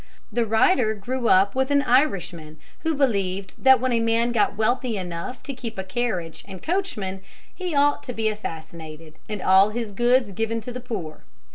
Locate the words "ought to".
7.75-8.13